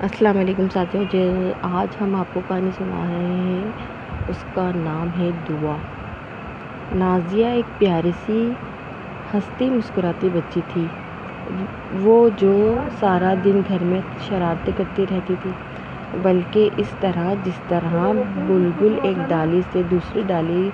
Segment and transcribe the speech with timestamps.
[0.00, 3.70] السلام علیکم ساتھیوں جو جی، آج ہم آپ کو کہانی سنا رہے ہیں۔
[4.28, 5.76] اس کا نام ہے دعا۔
[6.94, 8.52] نازیہ ایک پیاری سی
[9.34, 10.86] ہنستی مسکراتی بچی تھی۔
[11.90, 12.52] وہ جو
[13.00, 15.50] سارا دن گھر میں شرارتیں کرتی رہتی تھی،
[16.22, 18.12] بلکہ اس طرح جس طرح
[18.48, 20.70] بلبل ایک ڈالی سے دوسری ڈالی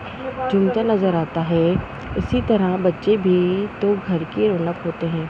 [0.50, 1.74] جھومتا نظر آتا ہے،
[2.14, 3.38] اسی طرح بچے بھی
[3.80, 5.27] تو گھر کی رونق ہوتے ہیں۔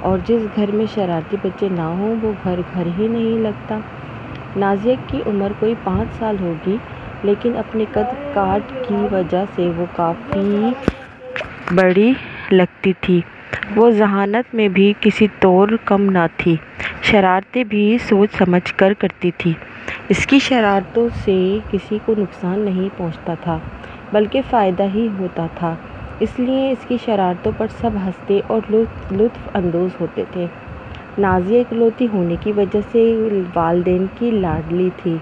[0.00, 3.78] اور جس گھر میں شرارتی بچے نہ ہوں، وہ گھر گھر ہی نہیں لگتا۔
[4.56, 6.76] نازیہ کی عمر کوئی پانچ سال ہوگی،
[7.22, 10.70] لیکن اپنے قد کاٹ کی وجہ سے وہ کافی
[11.74, 12.12] بڑی
[12.50, 13.20] لگتی تھی۔
[13.76, 16.56] وہ ذہانت میں بھی کسی طور کم نہ تھی،
[17.02, 19.52] شرارتیں بھی سوچ سمجھ کر کرتی تھی۔
[20.08, 23.58] اس کی شرارتوں سے کسی کو نقصان نہیں پہنچتا تھا،
[24.12, 25.74] بلکہ فائدہ ہی ہوتا تھا۔
[26.20, 28.60] اس لیے اس کی شرارتوں پر سب ہنستے اور
[29.12, 30.46] لطف اندوز ہوتے تھے۔
[31.18, 33.02] نازیہ اکلوتی ہونے کی وجہ سے
[33.56, 35.16] والدین کی لاڈلی تھی۔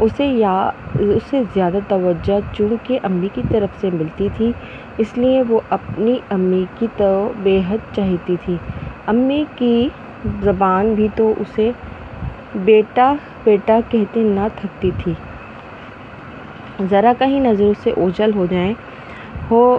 [0.00, 0.52] اسے یا
[0.98, 4.50] اسے زیادہ توجہ چونکہ امی کی طرف سے ملتی تھی،
[4.98, 7.10] اس لیے وہ اپنی امی کی تو
[7.42, 8.56] بے حد چاہتی تھی۔
[9.06, 9.88] امی کی
[10.42, 11.70] زبان بھی تو اسے
[12.64, 13.12] بیٹا
[13.44, 15.12] بیٹا کہتے نہ تھکتی تھی۔
[16.90, 18.72] ذرا کہیں نظروں سے اوجھل ہو جائیں۔
[19.50, 19.78] ہو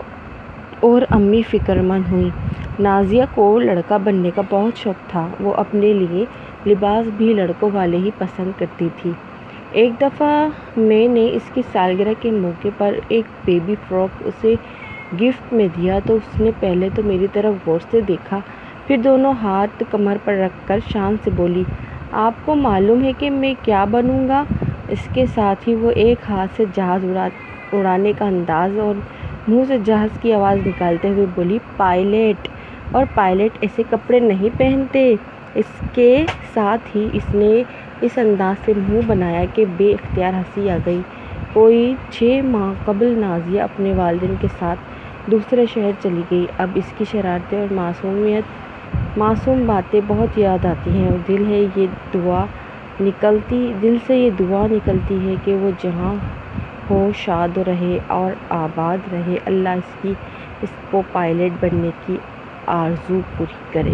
[0.81, 2.29] اور امی فکر مند ہوئیں۔
[2.79, 6.25] نازیہ کو لڑکا بننے کا بہت شوق تھا۔ وہ اپنے لیے
[6.65, 9.11] لباس بھی لڑکوں والے ہی پسند کرتی تھی۔
[9.73, 10.31] ایک دفعہ
[10.77, 14.53] میں نے اس کی سالگرہ کے موقع پر ایک بیبی فراک اسے
[15.21, 18.39] گفٹ میں دیا تو اس نے پہلے تو میری طرف غور سے دیکھا،
[18.87, 21.63] پھر دونوں ہاتھ کمر پر رکھ کر شان سے بولی،
[22.23, 24.43] آپ کو معلوم ہے کہ میں کیا بنوں گا؟
[24.89, 27.27] اس کے ساتھ ہی وہ ایک ہاتھ سے جہاز اڑا
[27.71, 28.95] اڑانے کا انداز اور
[29.47, 32.47] منہ سے جہاز کی آواز نکالتے ہوئے بولی، پائلٹ
[32.91, 35.15] اور پائلٹ ایسے کپڑے نہیں پہنتے۔
[35.55, 37.63] اس کے ساتھ ہی اس نے
[38.01, 41.01] اس انداز سے منہ بنایا کہ بے اختیار ہنسی آ گئی۔
[41.53, 44.79] کوئی چھ ماہ قبل نازیہ اپنے والدین کے ساتھ
[45.31, 48.43] دوسرے شہر چلی گئی۔ اب اس کی شرارتیں اور معصومیت،
[49.17, 52.45] معصوم باتیں بہت یاد آتی ہیں۔ اور دل ہے یہ دعا
[53.01, 56.15] نکلتی، دل سے یہ دعا نکلتی ہے کہ وہ جہاں
[56.89, 60.13] ہو، شاد رہے اور آباد رہے، اللہ اس کی،
[60.61, 62.17] اس کو پائلٹ بننے کی
[62.67, 63.93] آرزو پوری کرے۔